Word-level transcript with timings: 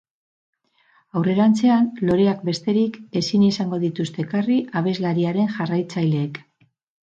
Aurrerantzean 1.19 1.85
loreak 2.09 2.41
besterik 2.49 2.97
ezin 3.23 3.45
izango 3.51 3.81
dituzte 3.85 4.27
ekarri 4.27 4.59
abeslariaren 4.83 5.55
jarraitzaileek. 5.61 6.45